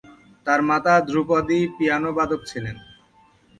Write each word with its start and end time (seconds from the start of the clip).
তার 0.47 0.59
মাতা 0.69 0.93
ধ্রুপদী 1.07 1.59
পিয়ানোবাদক 1.75 2.41
ছিলেন। 2.45 2.75